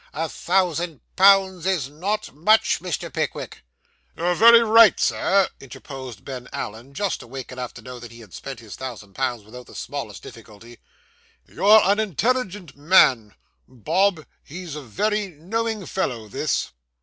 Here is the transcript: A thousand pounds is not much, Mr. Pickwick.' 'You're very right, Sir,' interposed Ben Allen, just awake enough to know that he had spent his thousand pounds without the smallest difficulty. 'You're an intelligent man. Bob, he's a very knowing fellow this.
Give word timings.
A 0.15 0.27
thousand 0.29 0.99
pounds 1.15 1.67
is 1.67 1.87
not 1.87 2.33
much, 2.33 2.79
Mr. 2.79 3.13
Pickwick.' 3.13 3.61
'You're 4.17 4.33
very 4.33 4.63
right, 4.63 4.99
Sir,' 4.99 5.47
interposed 5.59 6.25
Ben 6.25 6.49
Allen, 6.51 6.95
just 6.95 7.21
awake 7.21 7.51
enough 7.51 7.71
to 7.75 7.83
know 7.83 7.99
that 7.99 8.11
he 8.11 8.21
had 8.21 8.33
spent 8.33 8.61
his 8.61 8.75
thousand 8.75 9.13
pounds 9.13 9.43
without 9.43 9.67
the 9.67 9.75
smallest 9.75 10.23
difficulty. 10.23 10.79
'You're 11.45 11.81
an 11.83 11.99
intelligent 11.99 12.75
man. 12.75 13.35
Bob, 13.67 14.25
he's 14.43 14.75
a 14.75 14.81
very 14.81 15.27
knowing 15.27 15.85
fellow 15.85 16.27
this. 16.27 16.71